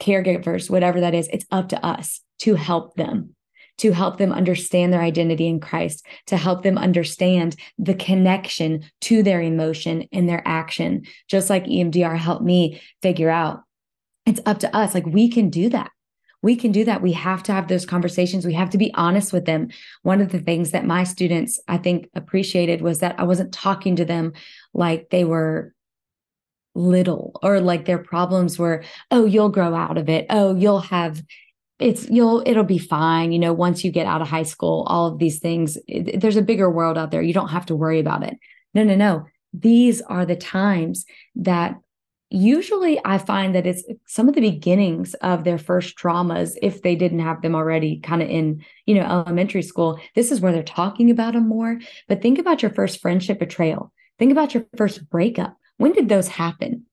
[0.00, 3.34] caregivers, whatever that is, it's up to us to help them,
[3.78, 9.22] to help them understand their identity in Christ, to help them understand the connection to
[9.22, 11.04] their emotion and their action.
[11.28, 13.62] Just like EMDR helped me figure out,
[14.26, 14.94] it's up to us.
[14.94, 15.90] Like we can do that
[16.42, 17.02] we can do that.
[17.02, 18.46] We have to have those conversations.
[18.46, 19.68] We have to be honest with them.
[20.02, 23.96] One of the things that my students, I think, appreciated was that I wasn't talking
[23.96, 24.32] to them
[24.72, 25.74] like they were
[26.78, 30.26] little or like their problems were, oh, you'll grow out of it.
[30.30, 31.22] Oh, you'll have
[31.78, 35.06] it's you'll it'll be fine you know once you get out of high school all
[35.06, 38.00] of these things it, there's a bigger world out there you don't have to worry
[38.00, 38.34] about it
[38.74, 41.04] no no no these are the times
[41.36, 41.76] that
[42.30, 46.94] usually I find that it's some of the beginnings of their first traumas, if they
[46.94, 49.98] didn't have them already kind of in, you know, elementary school.
[50.14, 51.78] This is where they're talking about them more.
[52.06, 53.92] But think about your first friendship betrayal.
[54.18, 55.56] Think about your first breakup.
[55.78, 56.84] When did those happen?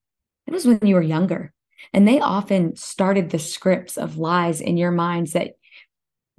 [0.47, 1.53] It was when you were younger.
[1.93, 5.51] And they often started the scripts of lies in your minds that,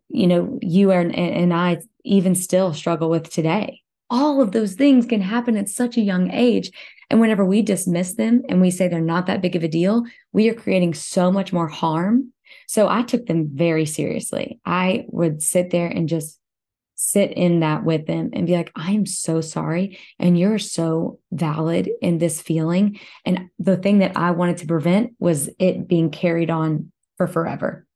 [0.09, 3.83] you know, you and, and I even still struggle with today.
[4.09, 6.71] All of those things can happen at such a young age.
[7.11, 10.05] And whenever we dismiss them and we say they're not that big of a deal,
[10.33, 12.33] we are creating so much more harm.
[12.69, 14.61] So I took them very seriously.
[14.65, 16.39] I would sit there and just
[16.97, 19.99] sit in that with them and be like, I am so sorry.
[20.19, 22.99] And you're so valid in this feeling.
[23.25, 27.87] And the thing that I wanted to prevent was it being carried on for forever.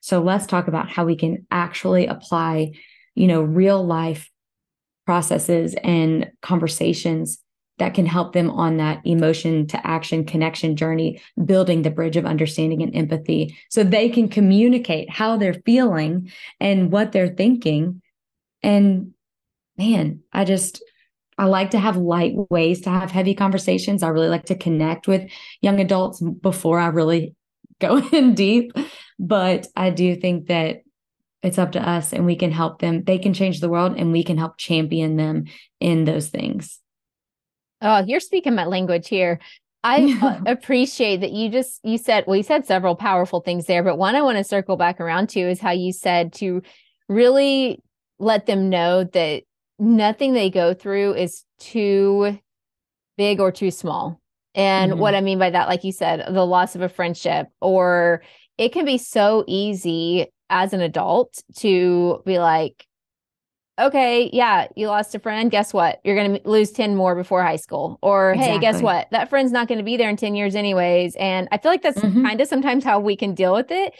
[0.00, 2.72] So let's talk about how we can actually apply,
[3.14, 4.30] you know, real life
[5.04, 7.40] processes and conversations
[7.78, 12.26] that can help them on that emotion to action connection journey, building the bridge of
[12.26, 18.02] understanding and empathy so they can communicate how they're feeling and what they're thinking.
[18.62, 19.12] And
[19.76, 20.82] man, I just,
[21.36, 24.02] I like to have light ways to have heavy conversations.
[24.02, 27.34] I really like to connect with young adults before I really
[27.80, 28.72] go in deep.
[29.18, 30.82] But I do think that
[31.42, 33.04] it's up to us and we can help them.
[33.04, 35.44] They can change the world and we can help champion them
[35.80, 36.80] in those things.
[37.80, 39.38] Oh, you're speaking my language here.
[39.84, 43.84] I uh, appreciate that you just you said well you said several powerful things there,
[43.84, 46.62] but one I want to circle back around to is how you said to
[47.08, 47.80] really
[48.18, 49.42] let them know that
[49.78, 52.38] nothing they go through is too
[53.16, 54.20] big or too small.
[54.54, 55.00] And mm-hmm.
[55.00, 58.22] what I mean by that, like you said, the loss of a friendship, or
[58.56, 62.86] it can be so easy as an adult to be like,
[63.78, 65.50] okay, yeah, you lost a friend.
[65.50, 66.00] Guess what?
[66.02, 67.98] You're going to lose 10 more before high school.
[68.02, 68.54] Or, exactly.
[68.54, 69.08] hey, guess what?
[69.12, 71.14] That friend's not going to be there in 10 years, anyways.
[71.16, 72.24] And I feel like that's mm-hmm.
[72.26, 73.94] kind of sometimes how we can deal with it.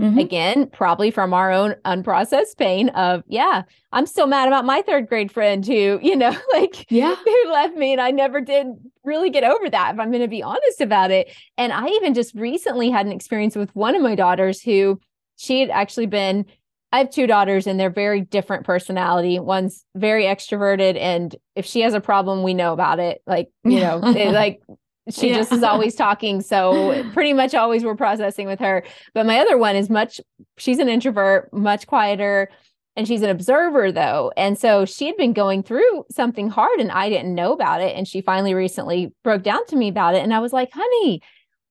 [0.00, 0.18] Mm-hmm.
[0.18, 5.08] Again, probably from our own unprocessed pain of, yeah, I'm still mad about my third
[5.08, 8.66] grade friend who, you know, like, yeah, who left me and I never did
[9.04, 11.32] really get over that, if I'm going to be honest about it.
[11.56, 15.00] And I even just recently had an experience with one of my daughters who
[15.36, 16.46] she had actually been
[16.94, 19.40] I have two daughters and they're very different personality.
[19.40, 23.20] One's very extroverted and if she has a problem, we know about it.
[23.26, 24.62] Like, you know, like
[25.10, 25.36] she yeah.
[25.36, 26.40] just is always talking.
[26.40, 28.84] So pretty much always we're processing with her.
[29.12, 30.20] But my other one is much
[30.56, 32.50] she's an introvert, much quieter,
[32.96, 34.32] and she's an observer though.
[34.36, 37.96] And so she had been going through something hard and I didn't know about it.
[37.96, 40.22] And she finally recently broke down to me about it.
[40.22, 41.20] And I was like, honey,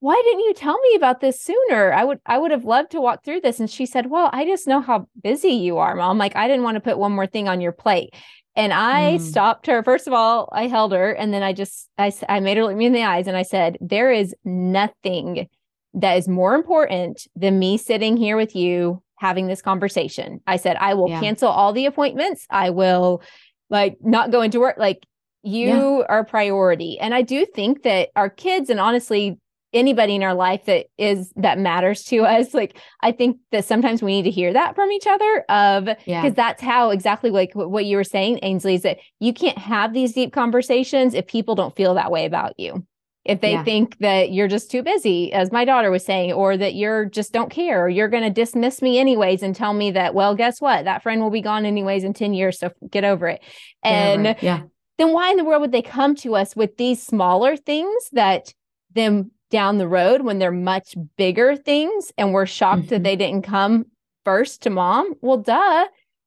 [0.04, 1.94] why didn't you tell me about this sooner?
[1.94, 3.62] I would I would have loved to walk through this.
[3.62, 6.18] And she said, Well, I just know how busy you are, mom.
[6.18, 8.14] Like, I didn't want to put one more thing on your plate.
[8.56, 9.22] And I mm.
[9.22, 9.82] stopped her.
[9.84, 12.76] First of all, I held her and then I just I I made her look
[12.76, 15.48] me in the eyes and I said, There is nothing
[15.96, 20.42] that is more important than me sitting here with you having this conversation.
[20.46, 21.20] I said, I will yeah.
[21.20, 22.46] cancel all the appointments.
[22.50, 23.22] I will
[23.70, 24.78] like not go into work.
[24.78, 25.06] Like
[25.44, 26.06] you yeah.
[26.10, 27.00] are priority.
[27.00, 29.40] And I do think that our kids and honestly
[29.74, 34.02] anybody in our life that is that matters to us like i think that sometimes
[34.02, 36.30] we need to hear that from each other of because yeah.
[36.30, 40.14] that's how exactly like what you were saying ainsley is that you can't have these
[40.14, 42.86] deep conversations if people don't feel that way about you
[43.26, 43.64] if they yeah.
[43.64, 47.32] think that you're just too busy as my daughter was saying or that you're just
[47.32, 50.60] don't care or you're going to dismiss me anyways and tell me that well guess
[50.60, 53.42] what that friend will be gone anyways in 10 years so get over it
[53.84, 54.62] and yeah, yeah.
[54.98, 58.54] then why in the world would they come to us with these smaller things that
[58.94, 62.90] then down the road when they're much bigger things and we're shocked mm-hmm.
[62.90, 63.86] that they didn't come
[64.26, 65.14] first to mom.
[65.22, 65.86] Well, duh.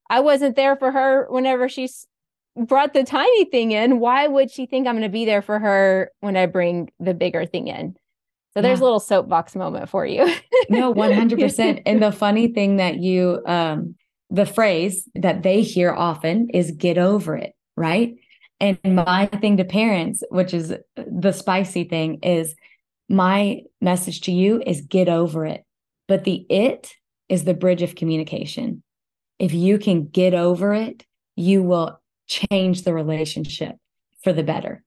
[0.09, 1.89] I wasn't there for her whenever she
[2.57, 3.99] brought the tiny thing in.
[3.99, 7.15] Why would she think I'm going to be there for her when I bring the
[7.15, 7.97] bigger thing in?
[8.55, 8.85] So there's yeah.
[8.85, 10.33] a little soapbox moment for you.
[10.71, 11.83] no, 100%.
[11.85, 13.97] And the funny thing that you, um,
[14.31, 18.15] the phrase that they hear often is get over it, right?
[18.61, 22.55] And my thing to parents, which is the spicy thing, is
[23.09, 25.65] my message to you is get over it.
[26.09, 26.93] But the it
[27.29, 28.83] is the bridge of communication.
[29.39, 33.77] If you can get over it, you will change the relationship
[34.23, 34.83] for the better.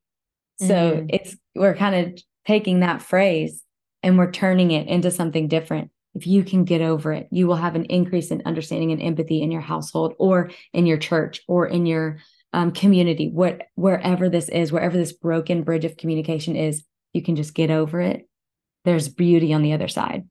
[0.60, 1.06] So mm-hmm.
[1.10, 3.64] it's we're kind of taking that phrase
[4.04, 5.92] and we're turning it into something different.
[6.16, 9.42] If you can get over it, you will have an increase in understanding and empathy
[9.42, 12.20] in your household or in your church or in your
[12.52, 17.36] um, community, what, wherever this is, wherever this broken bridge of communication is, you can
[17.36, 18.28] just get over it.
[18.86, 20.28] There's beauty on the other side.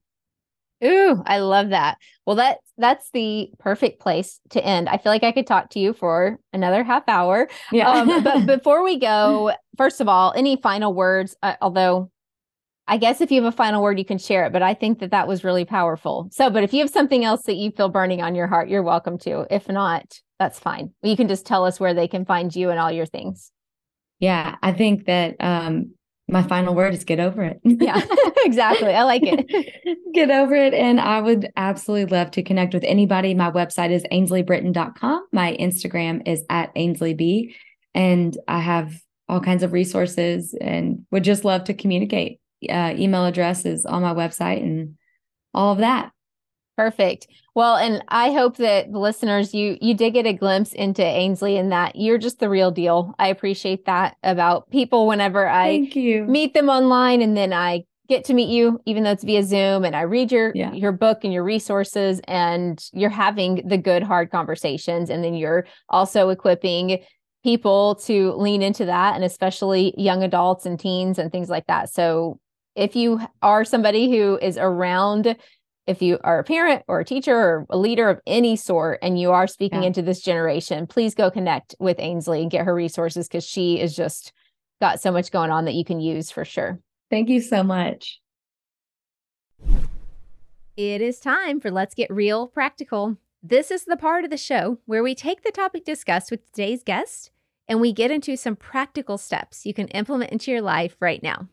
[0.84, 1.98] Ooh, I love that.
[2.24, 4.88] Well, that that's the perfect place to end.
[4.88, 7.48] I feel like I could talk to you for another half hour.
[7.72, 7.90] Yeah.
[7.90, 11.36] Um, but before we go, first of all, any final words?
[11.42, 12.10] Uh, although,
[12.86, 14.52] I guess if you have a final word, you can share it.
[14.52, 16.28] But I think that that was really powerful.
[16.30, 18.84] So, but if you have something else that you feel burning on your heart, you're
[18.84, 19.46] welcome to.
[19.50, 20.92] If not, that's fine.
[21.02, 23.50] You can just tell us where they can find you and all your things.
[24.20, 25.92] Yeah, I think that um,
[26.28, 27.60] my final word is get over it.
[27.64, 28.00] yeah,
[28.44, 28.92] exactly.
[28.92, 29.98] I like it.
[30.14, 30.74] get over it.
[30.74, 33.34] And I would absolutely love to connect with anybody.
[33.34, 35.26] My website is AinsleyBritain.com.
[35.32, 37.54] My Instagram is at AinsleyB.
[37.94, 38.94] And I have
[39.28, 42.40] all kinds of resources and would just love to communicate.
[42.68, 44.96] Uh, email address is on my website and
[45.54, 46.10] all of that.
[46.78, 47.26] Perfect.
[47.56, 51.56] Well, and I hope that the listeners you you did get a glimpse into Ainsley
[51.56, 53.16] and that you're just the real deal.
[53.18, 56.24] I appreciate that about people whenever I Thank you.
[56.26, 59.84] meet them online and then I get to meet you even though it's via Zoom
[59.84, 60.72] and I read your yeah.
[60.72, 65.66] your book and your resources and you're having the good hard conversations and then you're
[65.88, 67.00] also equipping
[67.42, 71.90] people to lean into that and especially young adults and teens and things like that.
[71.90, 72.38] So
[72.76, 75.36] if you are somebody who is around
[75.88, 79.18] if you are a parent or a teacher or a leader of any sort and
[79.18, 79.86] you are speaking yeah.
[79.86, 83.96] into this generation, please go connect with Ainsley and get her resources because she is
[83.96, 84.32] just
[84.82, 86.78] got so much going on that you can use for sure.
[87.08, 88.20] Thank you so much.
[90.76, 93.16] It is time for Let's Get Real Practical.
[93.42, 96.82] This is the part of the show where we take the topic discussed with today's
[96.82, 97.30] guest
[97.66, 101.48] and we get into some practical steps you can implement into your life right now.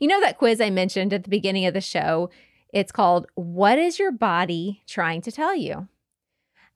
[0.00, 2.28] You know that quiz I mentioned at the beginning of the show?
[2.72, 5.88] It's called What is Your Body Trying to Tell You?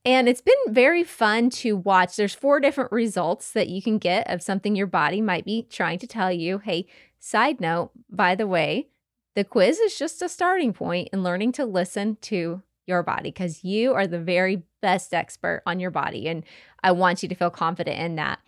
[0.05, 2.17] And it's been very fun to watch.
[2.17, 5.99] There's four different results that you can get of something your body might be trying
[5.99, 6.59] to tell you.
[6.59, 6.87] Hey,
[7.19, 8.89] side note, by the way,
[9.35, 13.65] the quiz is just a starting point in learning to listen to your body because
[13.65, 16.29] you are the very best expert on your body.
[16.29, 16.45] And
[16.85, 18.39] I want you to feel confident in that.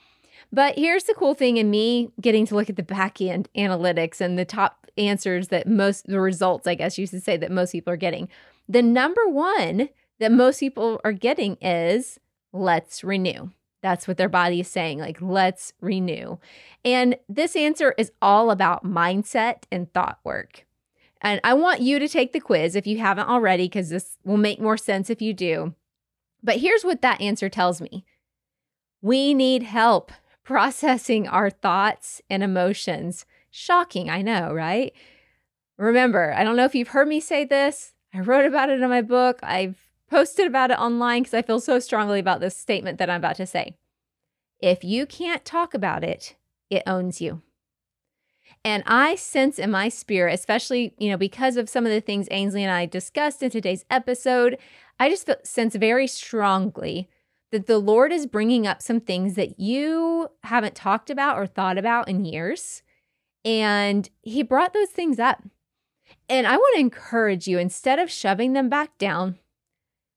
[0.53, 4.21] But here's the cool thing in me getting to look at the back end analytics
[4.21, 7.73] and the top answers that most, the results, I guess you should say, that most
[7.73, 8.29] people are getting.
[8.69, 12.19] The number one that most people are getting is
[12.53, 13.51] let's renew.
[13.81, 16.39] That's what their body is saying, like, let's renew.
[16.85, 20.67] And this answer is all about mindset and thought work.
[21.21, 24.37] And I want you to take the quiz if you haven't already, because this will
[24.37, 25.75] make more sense if you do.
[26.43, 28.05] But here's what that answer tells me
[29.01, 30.13] we need help
[30.45, 33.27] processing our thoughts and emotions.
[33.51, 34.93] Shocking, I know, right?
[35.77, 37.93] Remember, I don't know if you've heard me say this.
[38.13, 39.39] I wrote about it in my book.
[39.43, 39.77] I've
[40.11, 43.37] posted about it online because I feel so strongly about this statement that I'm about
[43.37, 43.77] to say.
[44.61, 46.37] If you can't talk about it,
[46.71, 47.43] it owns you.
[48.65, 52.29] And I sense in my spirit, especially, you know, because of some of the things
[52.31, 54.59] Ainsley and I discussed in today's episode,
[54.99, 57.09] I just sense very strongly
[57.53, 61.79] that the Lord is bringing up some things that you haven't talked about or thought
[61.79, 62.83] about in years.
[63.45, 65.43] And He brought those things up.
[66.29, 69.39] And I want to encourage you instead of shoving them back down,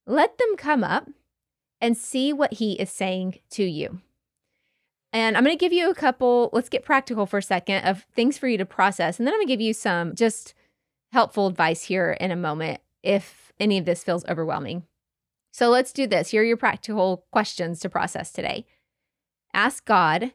[0.05, 1.09] let them come up
[1.79, 4.01] and see what He is saying to you.
[5.13, 8.05] And I'm going to give you a couple, let's get practical for a second, of
[8.15, 9.19] things for you to process.
[9.19, 10.53] And then I'm going to give you some just
[11.11, 14.83] helpful advice here in a moment if any of this feels overwhelming.
[15.51, 16.29] So let's do this.
[16.29, 18.65] Here are your practical questions to process today.
[19.53, 20.31] Ask God,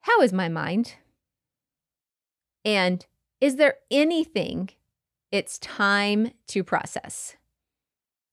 [0.00, 0.96] How is my mind?
[2.66, 3.06] And
[3.40, 4.70] is there anything
[5.30, 7.36] it's time to process?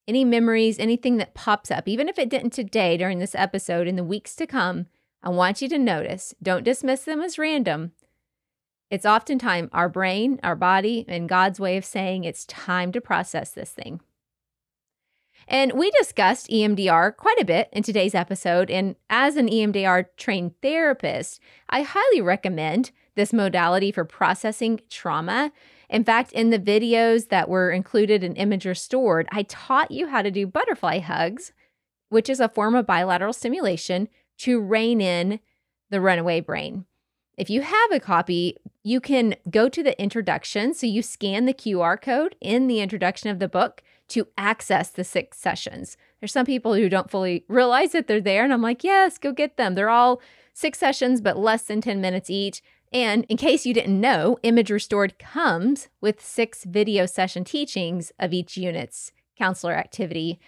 [0.07, 3.95] Any memories, anything that pops up, even if it didn't today during this episode, in
[3.95, 4.87] the weeks to come,
[5.21, 7.91] I want you to notice, don't dismiss them as random.
[8.89, 13.51] It's oftentimes our brain, our body, and God's way of saying it's time to process
[13.51, 14.01] this thing.
[15.47, 18.71] And we discussed EMDR quite a bit in today's episode.
[18.71, 25.51] And as an EMDR trained therapist, I highly recommend this modality for processing trauma.
[25.89, 30.21] In fact, in the videos that were included in Image Restored, I taught you how
[30.21, 31.53] to do butterfly hugs,
[32.09, 34.07] which is a form of bilateral stimulation
[34.39, 35.39] to rein in
[35.89, 36.85] the runaway brain.
[37.37, 40.73] If you have a copy, you can go to the introduction.
[40.73, 45.03] So you scan the QR code in the introduction of the book to access the
[45.03, 45.97] six sessions.
[46.19, 48.43] There's some people who don't fully realize that they're there.
[48.43, 49.75] And I'm like, yes, go get them.
[49.75, 50.21] They're all
[50.53, 52.61] six sessions, but less than 10 minutes each.
[52.93, 58.33] And in case you didn't know, Image Restored comes with six video session teachings of
[58.33, 60.39] each unit's counselor activity.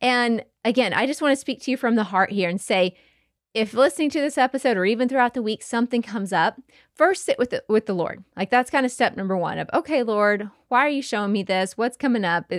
[0.00, 2.96] And again, I just want to speak to you from the heart here and say,
[3.54, 6.60] if listening to this episode or even throughout the week something comes up,
[6.96, 8.24] first sit with the, with the Lord.
[8.36, 11.44] Like that's kind of step number 1 of okay, Lord, why are you showing me
[11.44, 11.78] this?
[11.78, 12.52] What's coming up?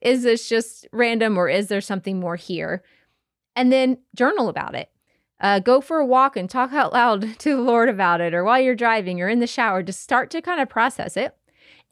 [0.00, 2.82] Is this just random or is there something more here?
[3.54, 4.90] And then journal about it.
[5.40, 8.44] Uh, go for a walk and talk out loud to the Lord about it, or
[8.44, 11.34] while you're driving or in the shower, just start to kind of process it.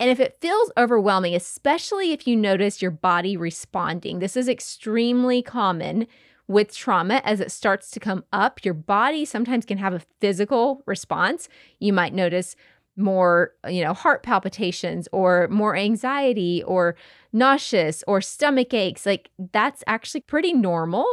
[0.00, 5.42] And if it feels overwhelming, especially if you notice your body responding, this is extremely
[5.42, 6.06] common
[6.46, 8.64] with trauma as it starts to come up.
[8.64, 11.48] Your body sometimes can have a physical response.
[11.78, 12.56] You might notice
[12.96, 16.96] more, you know, heart palpitations or more anxiety or
[17.32, 19.06] nauseous or stomach aches.
[19.06, 21.06] Like that's actually pretty normal.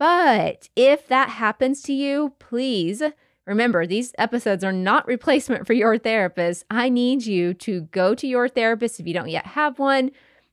[0.00, 3.04] But if that happens to you, please
[3.46, 6.64] remember these episodes are not replacement for your therapist.
[6.68, 10.10] I need you to go to your therapist if you don't yet have one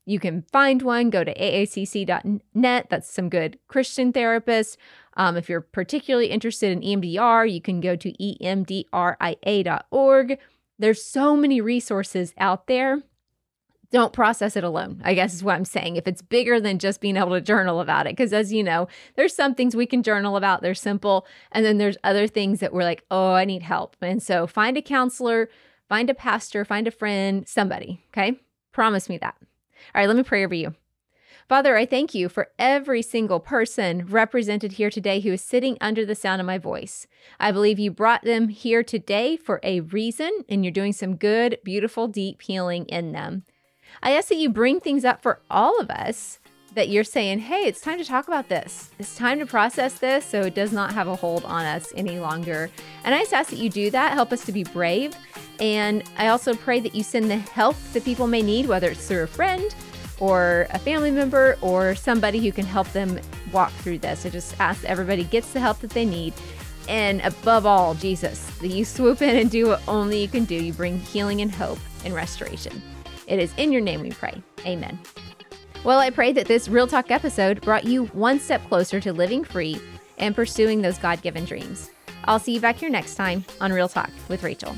[0.07, 2.87] you can find one, go to aacc.net.
[2.89, 4.77] That's some good Christian therapists.
[5.17, 8.79] Um, if you're particularly interested in EMDR, you can go to emdria.org.
[10.79, 13.01] There's so many resources out there.
[13.89, 15.95] Don't process it alone, I guess is what I'm saying.
[15.95, 18.89] If it's bigger than just being able to journal about it, because as you know,
[19.15, 21.25] there's some things we can journal about, they're simple.
[21.53, 23.95] And then there's other things that we're like, oh, I need help.
[24.01, 25.49] And so find a counselor,
[25.87, 28.37] find a pastor, find a friend, somebody, okay?
[28.73, 29.35] Promise me that.
[29.39, 30.75] All right, let me pray over you.
[31.47, 36.05] Father, I thank you for every single person represented here today who is sitting under
[36.05, 37.07] the sound of my voice.
[37.39, 41.57] I believe you brought them here today for a reason, and you're doing some good,
[41.63, 43.45] beautiful, deep healing in them.
[44.01, 46.39] I ask that you bring things up for all of us
[46.73, 48.91] that you're saying, hey, it's time to talk about this.
[48.99, 52.19] It's time to process this so it does not have a hold on us any
[52.19, 52.69] longer.
[53.03, 54.13] And I just ask that you do that.
[54.13, 55.15] Help us to be brave
[55.59, 59.07] and I also pray that you send the help that people may need, whether it's
[59.07, 59.73] through a friend
[60.19, 63.19] or a family member or somebody who can help them
[63.51, 64.25] walk through this.
[64.25, 66.33] I just ask that everybody gets the help that they need.
[66.89, 70.55] And above all, Jesus, that you swoop in and do what only you can do.
[70.55, 72.81] You bring healing and hope and restoration.
[73.27, 74.41] It is in your name we pray.
[74.65, 74.97] Amen.
[75.83, 79.43] Well, I pray that this Real Talk episode brought you one step closer to living
[79.43, 79.79] free
[80.17, 81.91] and pursuing those God given dreams.
[82.25, 84.75] I'll see you back here next time on Real Talk with Rachael.